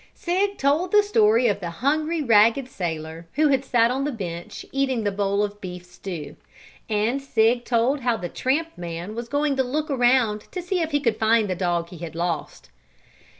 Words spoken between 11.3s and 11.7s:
the